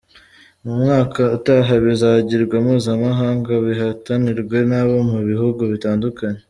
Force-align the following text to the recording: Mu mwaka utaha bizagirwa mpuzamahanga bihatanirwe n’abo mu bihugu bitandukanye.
Mu 0.63 0.73
mwaka 0.81 1.21
utaha 1.37 1.73
bizagirwa 1.85 2.55
mpuzamahanga 2.65 3.51
bihatanirwe 3.65 4.57
n’abo 4.69 4.97
mu 5.11 5.19
bihugu 5.29 5.61
bitandukanye. 5.73 6.39